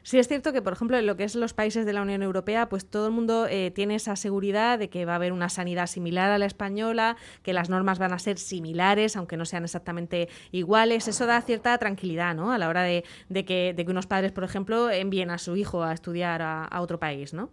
Sí, 0.07 0.21
es 0.21 0.29
cierto 0.29 0.53
que, 0.53 0.63
por 0.63 0.73
ejemplo, 0.73 0.97
en 0.97 1.05
lo 1.05 1.17
que 1.17 1.25
es 1.25 1.35
los 1.35 1.53
países 1.53 1.85
de 1.85 1.93
la 1.93 2.01
Unión 2.01 2.23
Europea, 2.23 2.69
pues 2.69 2.89
todo 2.89 3.09
el 3.09 3.13
mundo 3.13 3.49
eh, 3.49 3.73
tiene 3.73 3.97
esa 3.97 4.15
seguridad 4.15 4.79
de 4.79 4.89
que 4.89 5.05
va 5.05 5.15
a 5.15 5.17
haber 5.17 5.33
una 5.33 5.49
sanidad 5.49 5.89
similar 5.89 6.31
a 6.31 6.39
la 6.39 6.47
española, 6.47 6.96
que 7.43 7.53
las 7.53 7.69
normas 7.69 7.99
van 7.99 8.13
a 8.13 8.19
ser 8.19 8.39
similares, 8.39 9.17
aunque 9.17 9.37
no 9.37 9.45
sean 9.45 9.65
exactamente 9.65 10.29
iguales. 10.53 11.09
Eso 11.09 11.27
da 11.27 11.41
cierta 11.43 11.77
tranquilidad, 11.79 12.35
¿no? 12.35 12.53
A 12.53 12.59
la 12.59 12.69
hora 12.69 12.83
de, 12.83 13.05
que, 13.45 13.75
de 13.77 13.85
que 13.85 13.91
unos 13.91 14.07
padres, 14.07 14.33
por 14.33 14.45
ejemplo, 14.45 14.91
envíen 14.91 15.31
a 15.31 15.39
su 15.39 15.57
hijo 15.57 15.83
a 15.83 15.93
estudiar 15.93 16.43
a, 16.43 16.65
a 16.65 16.81
otro 16.81 16.99
país, 16.99 17.33
¿no? 17.33 17.51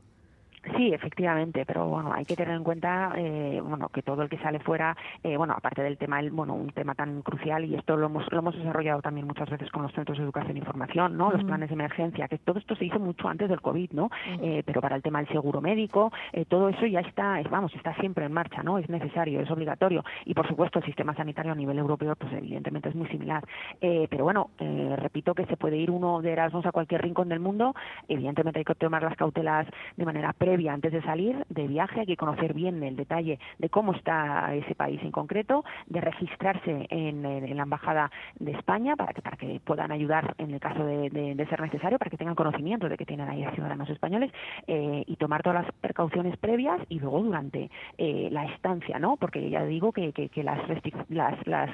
Sí, 0.77 0.93
efectivamente, 0.93 1.65
pero 1.65 1.87
bueno, 1.87 2.13
hay 2.13 2.23
que 2.23 2.37
tener 2.37 2.55
en 2.55 2.63
cuenta, 2.63 3.11
eh, 3.17 3.61
bueno, 3.61 3.89
que 3.89 4.01
todo 4.01 4.21
el 4.21 4.29
que 4.29 4.37
sale 4.37 4.59
fuera, 4.59 4.95
eh, 5.21 5.35
bueno, 5.35 5.53
aparte 5.57 5.83
del 5.83 5.97
tema, 5.97 6.21
el, 6.21 6.31
bueno, 6.31 6.53
un 6.53 6.69
tema 6.69 6.95
tan 6.95 7.21
crucial 7.21 7.65
y 7.65 7.75
esto 7.75 7.97
lo 7.97 8.05
hemos, 8.05 8.31
lo 8.31 8.39
hemos 8.39 8.55
desarrollado 8.55 9.01
también 9.01 9.27
muchas 9.27 9.49
veces 9.49 9.69
con 9.71 9.83
los 9.83 9.91
centros 9.91 10.17
de 10.17 10.23
educación 10.23 10.55
e 10.55 10.59
información, 10.59 11.17
¿no? 11.17 11.31
Los 11.31 11.43
planes 11.43 11.67
de 11.67 11.73
emergencia, 11.73 12.29
que 12.29 12.37
todo 12.37 12.59
esto 12.59 12.75
se 12.75 12.85
hizo 12.85 12.97
mucho 12.97 13.27
antes 13.27 13.49
del 13.49 13.59
COVID, 13.59 13.91
¿no? 13.91 14.09
Eh, 14.41 14.63
pero 14.65 14.79
para 14.79 14.95
el 14.95 15.01
tema 15.01 15.19
del 15.19 15.27
seguro 15.27 15.59
médico, 15.59 16.11
todo 16.47 16.69
eso 16.69 16.85
ya 16.85 17.01
está, 17.01 17.41
es, 17.41 17.49
vamos, 17.49 17.73
está 17.75 17.93
siempre 17.95 18.25
en 18.25 18.31
marcha, 18.31 18.63
¿no? 18.63 18.77
Es 18.77 18.89
necesario, 18.89 19.41
es 19.41 19.51
obligatorio 19.51 20.03
y 20.25 20.33
por 20.33 20.47
supuesto 20.47 20.79
el 20.79 20.85
sistema 20.85 21.13
sanitario 21.13 21.51
a 21.51 21.55
nivel 21.55 21.77
europeo, 21.77 22.15
pues 22.15 22.31
evidentemente 22.33 22.89
es 22.89 22.95
muy 22.95 23.07
similar. 23.07 23.43
pero 23.79 24.23
bueno, 24.23 24.51
repito 24.97 25.35
que 25.35 25.45
se 25.45 25.57
puede 25.57 25.77
ir 25.77 25.91
uno 25.91 26.21
de 26.21 26.31
Erasmus 26.31 26.65
a 26.65 26.71
cualquier 26.71 27.01
rincón 27.01 27.29
del 27.29 27.39
mundo, 27.39 27.75
evidentemente 28.07 28.59
hay 28.59 28.65
que 28.65 28.75
tomar 28.75 29.03
las 29.03 29.17
cautelas 29.17 29.67
de 29.97 30.05
manera 30.05 30.33
antes 30.69 30.91
de 30.91 31.01
salir 31.01 31.45
de 31.49 31.67
viaje, 31.67 32.01
hay 32.01 32.05
que 32.05 32.17
conocer 32.17 32.53
bien 32.53 32.81
el 32.83 32.95
detalle 32.95 33.39
de 33.57 33.69
cómo 33.69 33.93
está 33.93 34.53
ese 34.53 34.75
país 34.75 35.01
en 35.03 35.11
concreto, 35.11 35.63
de 35.87 35.99
registrarse 35.99 36.87
en, 36.89 37.23
la 37.23 37.63
Embajada 37.63 38.11
de 38.39 38.51
España 38.51 38.95
para 38.95 39.13
que, 39.13 39.21
para 39.21 39.37
que 39.37 39.59
puedan 39.63 39.91
ayudar 39.91 40.35
en 40.37 40.51
el 40.51 40.59
caso 40.59 40.85
de, 40.85 41.45
ser 41.49 41.61
necesario, 41.61 41.97
para 41.97 42.09
que 42.09 42.17
tengan 42.17 42.35
conocimiento 42.35 42.87
de 42.87 42.97
que 42.97 43.05
tienen 43.05 43.29
ahí 43.29 43.45
ciudadanos 43.53 43.89
españoles 43.89 44.31
eh, 44.67 45.03
y 45.07 45.15
tomar 45.15 45.43
todas 45.43 45.63
las 45.63 45.73
precauciones 45.75 46.37
previas 46.37 46.79
y 46.89 46.99
luego 46.99 47.21
durante 47.21 47.69
eh, 47.97 48.29
la 48.31 48.45
estancia, 48.45 48.99
¿no? 48.99 49.17
Porque 49.17 49.49
ya 49.49 49.63
digo 49.65 49.91
que, 49.91 50.13
las, 50.43 50.67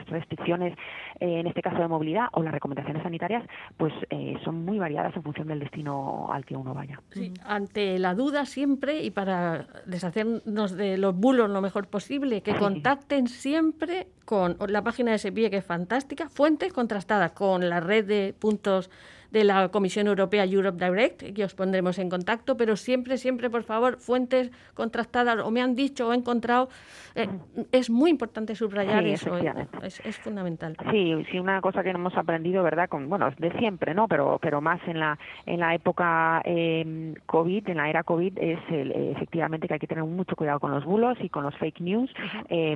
restricciones, 0.09 0.73
eh, 1.19 1.39
en 1.39 1.47
este 1.47 1.61
caso 1.61 1.77
de 1.77 1.87
movilidad 1.87 2.27
o 2.31 2.43
las 2.43 2.53
recomendaciones 2.53 3.03
sanitarias, 3.03 3.43
pues 3.77 3.93
son 4.43 4.65
muy 4.65 4.79
variadas 4.79 5.15
en 5.15 5.23
función 5.23 5.47
del 5.47 5.59
destino 5.59 6.29
al 6.31 6.45
que 6.45 6.55
uno 6.55 6.73
vaya. 6.73 6.99
Ante 7.45 7.99
la 7.99 8.13
duda 8.13 8.45
siempre 8.45 8.68
y 9.01 9.11
para 9.11 9.67
deshacernos 9.85 10.71
de 10.75 10.97
los 10.97 11.15
bulos 11.15 11.49
lo 11.49 11.61
mejor 11.61 11.87
posible, 11.87 12.41
que 12.41 12.55
contacten 12.55 13.27
siempre 13.27 14.07
con 14.25 14.57
la 14.67 14.83
página 14.83 15.11
de 15.11 15.17
SEPIE, 15.17 15.49
que 15.49 15.57
es 15.57 15.65
fantástica, 15.65 16.29
fuentes 16.29 16.71
contrastadas 16.73 17.31
con 17.31 17.69
la 17.69 17.79
red 17.79 18.05
de 18.05 18.35
puntos 18.37 18.89
de 19.31 19.43
la 19.43 19.69
Comisión 19.69 20.07
Europea 20.07 20.45
Europe 20.45 20.83
Direct, 20.83 21.33
que 21.33 21.43
os 21.43 21.53
pondremos 21.53 21.99
en 21.99 22.09
contacto, 22.09 22.57
pero 22.57 22.75
siempre, 22.75 23.17
siempre, 23.17 23.49
por 23.49 23.63
favor, 23.63 23.97
fuentes 23.97 24.51
contrastadas, 24.73 25.39
o 25.39 25.51
me 25.51 25.61
han 25.61 25.75
dicho 25.75 26.07
o 26.07 26.13
he 26.13 26.15
encontrado, 26.15 26.69
eh, 27.15 27.27
es 27.71 27.89
muy 27.89 28.09
importante 28.09 28.55
subrayar 28.55 29.05
eso, 29.05 29.37
eh, 29.37 29.53
es, 29.83 30.17
fundamental. 30.17 30.75
Sí, 30.91 31.13
sí, 31.31 31.39
una 31.39 31.61
cosa 31.61 31.83
que 31.83 31.89
hemos 31.89 32.15
aprendido, 32.15 32.63
¿verdad? 32.63 32.89
Con, 32.89 33.09
bueno, 33.09 33.29
de 33.37 33.51
siempre, 33.59 33.93
¿no? 33.93 34.07
Pero, 34.07 34.39
pero 34.41 34.61
más 34.61 34.79
en 34.87 34.99
la, 34.99 35.17
en 35.45 35.59
la 35.59 35.75
época 35.75 36.41
eh, 36.45 37.13
COVID, 37.25 37.69
en 37.69 37.77
la 37.77 37.89
era 37.89 38.03
COVID, 38.03 38.37
es 38.37 38.59
efectivamente 38.69 39.67
que 39.67 39.75
hay 39.75 39.79
que 39.79 39.87
tener 39.87 40.03
mucho 40.03 40.35
cuidado 40.35 40.59
con 40.59 40.71
los 40.71 40.85
bulos 40.85 41.17
y 41.21 41.29
con 41.29 41.43
los 41.43 41.55
fake 41.57 41.81
news, 41.81 42.11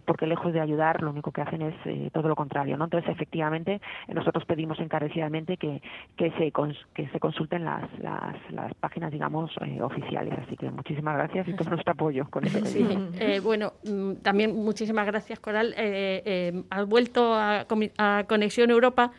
porque 0.05 0.27
lejos 0.27 0.53
de 0.53 0.59
ayudar, 0.59 1.01
lo 1.01 1.09
único 1.11 1.31
que 1.31 1.41
hacen 1.41 1.61
es 1.61 2.11
todo 2.11 2.27
lo 2.27 2.35
contrario, 2.35 2.77
¿no? 2.77 2.85
Entonces, 2.85 3.09
efectivamente, 3.09 3.81
nosotros 4.07 4.45
pedimos 4.45 4.79
encarecidamente 4.79 5.57
que, 5.57 5.81
que 6.17 6.31
se 6.31 6.42
que 6.51 7.07
se 7.09 7.19
consulten 7.19 7.65
las, 7.65 7.83
las, 7.99 8.35
las 8.51 8.73
páginas, 8.75 9.11
digamos, 9.11 9.51
eh, 9.61 9.81
oficiales. 9.81 10.33
Así 10.45 10.57
que 10.57 10.69
muchísimas 10.69 11.15
gracias 11.15 11.47
y 11.47 11.53
todo 11.53 11.69
nuestro 11.69 11.93
apoyo 11.93 12.27
con 12.29 12.45
eso. 12.45 12.59
Sí. 12.73 12.87
Eh, 13.19 13.39
bueno, 13.39 13.73
mm, 13.83 14.13
también 14.23 14.55
muchísimas 14.55 15.05
gracias, 15.05 15.39
Coral. 15.39 15.75
Eh, 15.77 16.63
has 16.69 16.87
vuelto 16.87 17.35
a, 17.35 17.65
Conexión 18.27 18.71
Europa 18.71 19.11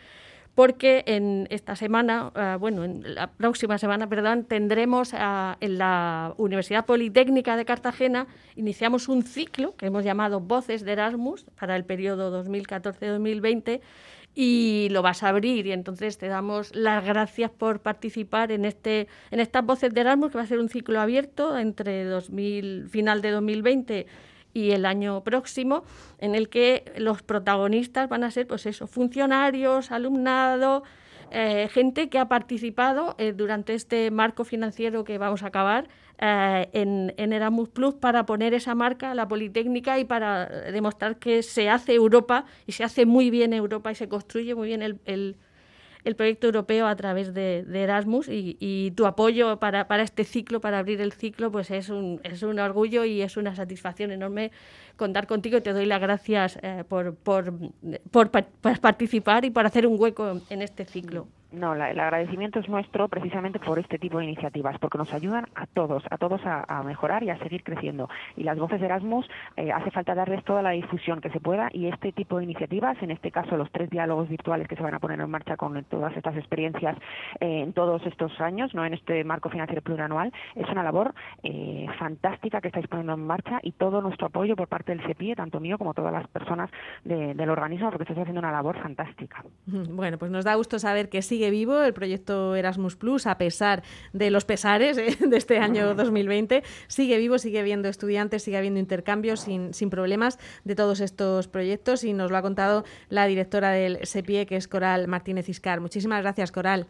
porque 0.55 1.05
en 1.07 1.47
esta 1.51 1.77
semana, 1.77 2.31
bueno, 2.59 2.85
en 2.85 3.15
la 3.15 3.29
próxima 3.29 3.77
semana, 3.79 4.09
perdón, 4.09 4.45
tendremos 4.45 5.13
en 5.13 5.79
la 5.79 6.33
Universidad 6.37 6.87
Politécnica 6.87 7.57
de 7.57 7.65
Cartagena, 7.65 8.27
iniciamos 8.57 9.09
un 9.09 9.23
ciclo 9.23 9.75
que 9.77 9.87
hemos 9.87 10.05
llamado 10.05 10.41
Voces 10.41 10.85
de 10.85 10.93
Erasmus 10.93 11.45
para 11.59 11.77
el 11.77 11.85
periodo 11.85 12.45
2014-2020 12.45 13.81
y 14.35 14.89
lo 14.91 15.03
vas 15.03 15.23
a 15.23 15.29
abrir. 15.29 15.67
Y 15.67 15.73
entonces 15.73 16.19
te 16.19 16.29
damos 16.29 16.75
las 16.75 17.05
gracias 17.05 17.51
por 17.51 17.81
participar 17.81 18.53
en 18.53 18.65
este 18.65 19.09
en 19.31 19.41
estas 19.41 19.65
voces 19.65 19.93
de 19.95 20.01
Erasmus 20.01 20.33
que 20.33 20.39
va 20.39 20.45
a 20.45 20.47
ser 20.47 20.59
un 20.59 20.69
ciclo 20.69 21.01
abierto 21.01 21.57
entre 21.59 22.05
2000 22.05 22.89
final 22.89 23.23
de 23.23 23.31
2020 23.31 24.07
y 24.53 24.71
el 24.71 24.87
año 24.87 25.23
próximo 25.25 25.85
en 26.19 26.35
el 26.35 26.49
que 26.49 26.93
los 26.97 27.23
protagonistas 27.23 28.09
van 28.09 28.25
a 28.25 28.31
ser 28.31 28.47
pues 28.47 28.67
eso 28.67 28.87
funcionarios 28.87 29.91
alumnado 29.91 30.85
eh, 31.37 31.69
gente 31.69 32.09
que 32.09 32.21
ha 32.21 32.29
participado 32.29 33.17
eh, 33.19 33.33
durante 33.33 33.75
este 33.75 34.13
marco 34.13 34.45
financiero 34.45 35.03
que 35.03 35.19
vamos 35.19 35.43
a 35.43 35.49
acabar 35.49 35.89
eh, 36.21 36.69
en, 36.73 37.33
Erasmus 37.33 37.71
Plus 37.71 37.95
para 37.95 38.25
poner 38.25 38.55
esa 38.55 38.77
marca 38.77 39.11
a 39.11 39.15
la 39.17 39.27
Politécnica 39.27 39.99
y 39.99 40.05
para 40.05 40.47
demostrar 40.47 41.19
que 41.19 41.43
se 41.43 41.69
hace 41.69 41.95
Europa 41.95 42.45
y 42.69 42.73
se 42.73 42.85
hace 42.85 43.05
muy 43.05 43.31
bien 43.31 43.53
Europa 43.53 43.91
y 43.91 43.97
se 43.97 44.09
construye 44.09 44.55
muy 44.55 44.69
bien 44.69 44.81
el, 44.81 45.01
el, 45.07 45.37
proyecto 46.17 46.47
europeo 46.47 46.87
a 46.87 46.95
través 46.97 47.33
de, 47.33 47.65
Erasmus 47.73 48.27
y, 48.29 48.93
tu 48.95 49.07
apoyo 49.07 49.59
para, 49.59 50.03
este 50.03 50.25
ciclo, 50.25 50.61
para 50.61 50.79
abrir 50.79 51.01
el 51.01 51.13
ciclo, 51.13 51.51
pues 51.51 51.71
es 51.71 51.89
un, 51.89 52.21
es 52.23 52.43
un 52.43 52.59
orgullo 52.59 53.05
y 53.05 53.23
es 53.23 53.37
una 53.37 53.57
satisfacción 53.57 54.11
enorme 54.11 54.53
contar 54.97 55.27
contigo. 55.27 55.63
Te 55.63 55.73
doy 55.73 55.87
las 55.87 56.01
gracias 56.01 56.59
eh, 56.63 56.85
por, 56.87 57.15
por 57.15 58.31
participar 58.81 59.45
y 59.47 59.51
por 59.51 59.65
hacer 59.65 59.87
un 59.87 59.99
hueco 59.99 60.41
en 60.51 60.63
este 60.63 60.85
ciclo. 60.85 61.27
No, 61.55 61.75
el 61.75 62.01
agradecimiento 62.01 62.59
es 62.59 62.69
nuestro 62.69 63.09
precisamente 63.09 63.61
por 63.61 63.79
este 63.79 63.99
tipo 63.99 64.19
de 64.19 64.25
iniciativas, 64.25 64.77
porque 64.79 64.99
nos 64.99 65.13
ayudan 65.15 65.47
a 65.55 65.67
todos, 65.67 66.03
a 66.11 66.19
todos 66.19 66.41
a, 66.45 66.83
mejorar 66.83 67.23
y 67.23 67.31
a 67.31 67.39
seguir 67.39 67.63
creciendo. 67.63 68.09
Y 68.37 68.43
las 68.43 68.59
voces 68.59 68.81
de 68.81 68.87
Erasmus 68.87 69.27
eh, 69.57 69.71
hace 69.71 69.91
falta 69.91 70.15
darles 70.15 70.45
toda 70.45 70.63
la 70.63 70.71
difusión 70.71 71.21
que 71.21 71.31
se 71.31 71.41
pueda 71.41 71.69
y 71.73 71.87
este 71.87 72.13
tipo 72.13 72.39
de 72.39 72.45
iniciativas, 72.45 73.01
en 73.03 73.11
este 73.13 73.31
caso 73.31 73.57
los 73.57 73.71
tres 73.71 73.89
diálogos 73.89 74.29
virtuales 74.29 74.67
que 74.67 74.75
se 74.75 74.83
van 74.83 74.95
a 74.95 74.99
poner 74.99 75.21
en 75.21 75.31
marcha 75.31 75.57
con 75.57 75.83
todas 75.85 76.17
estas 76.17 76.37
experiencias 76.37 76.97
eh, 77.41 77.61
en 77.63 77.73
todos 77.73 78.05
estos 78.07 78.41
años, 78.41 78.75
no 78.75 78.85
en 78.85 78.95
este 78.95 79.23
marco 79.23 79.49
financiero 79.49 79.83
plurianual, 79.83 80.33
es 80.57 80.69
una 80.69 80.83
labor 80.83 81.15
eh, 81.43 81.87
fantástica 81.99 82.61
que 82.61 82.69
estáis 82.69 82.89
poniendo 82.89 83.15
en 83.15 83.27
marcha 83.27 83.61
y 83.63 83.73
todo 83.73 84.03
nuestro 84.03 84.27
apoyo 84.27 84.57
por 84.57 84.67
parte 84.67 84.95
del 84.95 85.07
CEPIE, 85.07 85.37
tanto 85.37 85.61
mío 85.61 85.79
como 85.79 85.95
todas 85.95 86.13
las 86.13 86.27
personas 86.29 86.71
del 87.05 87.49
organismo, 87.49 87.91
porque 87.91 88.03
estáis 88.03 88.19
haciendo 88.19 88.41
una 88.41 88.53
labor 88.53 88.77
fantástica. 88.83 89.45
Bueno, 89.95 90.19
pues 90.19 90.31
nos 90.31 90.45
da 90.45 90.55
gusto 90.55 90.79
saber 90.79 91.09
que 91.09 91.23
sigue 91.23 91.44
vivo 91.51 91.83
el 91.83 91.93
proyecto 91.93 92.57
Erasmus 92.57 92.97
Plus, 92.97 93.27
a 93.27 93.39
pesar 93.39 93.83
de 94.13 94.31
los 94.31 94.45
pesares 94.45 94.99
eh, 94.99 95.17
de 95.21 95.37
este 95.37 95.59
año 95.59 95.95
2020. 95.95 96.63
Sigue 96.87 97.19
vivo, 97.19 97.39
sigue 97.39 97.61
habiendo 97.61 97.89
estudiantes, 97.89 98.43
sigue 98.43 98.59
habiendo 98.59 98.81
intercambios 98.81 99.41
sin, 99.41 99.75
sin 99.75 99.91
problemas 99.91 100.39
de 100.65 100.75
todos 100.75 101.01
estos 101.01 101.49
proyectos 101.49 102.05
y 102.05 102.13
nos 102.13 102.31
lo 102.31 102.37
ha 102.37 102.43
contado 102.43 102.85
la 103.09 103.27
directora 103.27 103.71
del 103.71 103.99
SEPIE, 104.07 104.47
que 104.47 104.57
es 104.57 104.69
Coral 104.69 105.09
Martínez 105.09 105.49
Iscar. 105.49 105.81
Muchísimas 105.81 106.23
gracias, 106.23 106.53
Coral. 106.53 106.87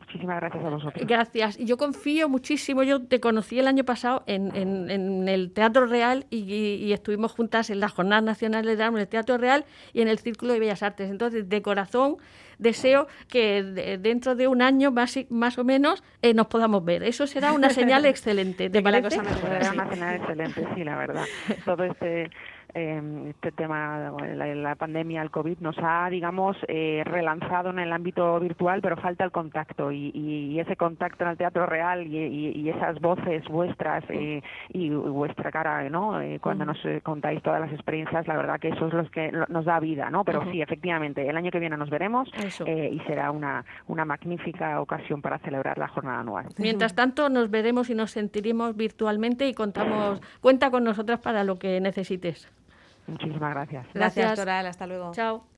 Muchísimas 0.00 0.40
gracias 0.40 0.64
a 0.64 0.68
vosotros. 0.70 1.06
Gracias. 1.06 1.58
Yo 1.58 1.76
confío 1.76 2.28
muchísimo. 2.28 2.82
Yo 2.82 3.02
te 3.02 3.20
conocí 3.20 3.58
el 3.58 3.66
año 3.66 3.84
pasado 3.84 4.22
en, 4.26 4.54
en, 4.56 5.28
el 5.28 5.52
Teatro 5.52 5.86
Real 5.86 6.26
y, 6.30 6.92
estuvimos 6.92 7.32
juntas 7.32 7.68
en 7.70 7.80
la 7.80 7.88
Jornada 7.88 8.22
Nacional 8.22 8.64
de 8.64 8.76
Drama 8.76 8.98
en 8.98 9.02
el 9.02 9.08
Teatro 9.08 9.36
Real 9.36 9.66
y 9.92 10.00
en 10.00 10.08
el 10.08 10.18
Círculo 10.18 10.54
de 10.54 10.60
Bellas 10.60 10.82
Artes. 10.82 11.10
Entonces, 11.10 11.48
de 11.48 11.62
corazón, 11.62 12.16
deseo 12.58 13.06
que 13.28 13.62
dentro 14.00 14.34
de 14.34 14.48
un 14.48 14.62
año 14.62 14.90
más, 14.90 15.18
más 15.30 15.58
o 15.58 15.64
menos 15.64 16.02
eh, 16.22 16.34
nos 16.34 16.46
podamos 16.46 16.84
ver. 16.84 17.02
Eso 17.02 17.26
será 17.26 17.52
una 17.52 17.70
señal 17.70 18.04
excelente. 18.06 18.70
¿Te 18.70 18.82
parece? 18.82 19.10
Será 19.10 19.72
una 19.72 19.88
señal 19.88 20.16
excelente, 20.16 20.64
sí, 20.74 20.84
la 20.84 20.96
verdad. 20.96 21.24
Todo 21.64 21.84
este 21.84 22.30
este 22.74 23.52
tema, 23.52 24.12
la, 24.34 24.54
la, 24.54 24.74
pandemia, 24.74 25.22
el 25.22 25.30
COVID, 25.30 25.58
nos 25.58 25.76
ha, 25.78 26.08
digamos, 26.10 26.56
eh, 26.68 27.02
relanzado 27.04 27.70
en 27.70 27.78
el 27.78 27.92
ámbito 27.92 28.38
virtual, 28.40 28.80
pero 28.82 28.96
falta 28.96 29.24
el 29.24 29.32
contacto 29.32 29.90
y, 29.90 30.10
y, 30.14 30.60
ese 30.60 30.76
contacto 30.76 31.24
en 31.24 31.30
el 31.30 31.36
teatro 31.36 31.66
real 31.66 32.06
y, 32.06 32.18
y 32.18 32.68
esas 32.68 33.00
voces 33.00 33.44
vuestras 33.48 34.04
eh, 34.08 34.42
y 34.70 34.90
vuestra 34.90 35.50
cara, 35.50 35.88
¿no? 35.88 36.20
Eh, 36.20 36.38
cuando 36.40 36.64
nos 36.64 36.78
eh, 36.84 37.00
contáis 37.02 37.42
todas 37.42 37.60
las 37.60 37.72
experiencias, 37.72 38.26
la 38.26 38.36
verdad 38.36 38.60
que 38.60 38.68
eso 38.68 38.86
es 38.86 38.94
lo 38.94 39.10
que 39.10 39.32
nos 39.48 39.64
da 39.64 39.80
vida, 39.80 40.10
¿no? 40.10 40.24
Pero 40.24 40.44
sí, 40.50 40.60
efectivamente, 40.60 41.28
el 41.28 41.36
año 41.36 41.50
que 41.50 41.58
viene 41.58 41.76
nos 41.76 41.90
veremos 41.90 42.28
y 42.66 43.00
será 43.06 43.30
una, 43.30 43.64
una 43.86 44.04
magnífica 44.04 44.80
ocasión 44.80 45.22
para 45.22 45.38
celebrar 45.38 45.78
la 45.78 45.88
jornada 45.88 46.20
anual. 46.20 46.46
Mientras 46.58 46.94
tanto, 46.94 47.28
nos 47.28 47.50
veremos 47.50 47.90
y 47.90 47.94
nos 47.94 48.10
sentiremos 48.10 48.76
virtualmente 48.76 49.48
y 49.48 49.54
contamos, 49.54 50.20
cuenta 50.40 50.70
con 50.70 50.84
nosotras 50.84 51.20
para 51.20 51.44
lo 51.44 51.58
que 51.58 51.80
necesites. 51.80 52.48
Muchísimas 53.08 53.50
gracias. 53.50 53.86
Gracias, 53.94 54.38
gracias 54.38 54.66
Hasta 54.66 54.86
luego. 54.86 55.12
Chao. 55.12 55.42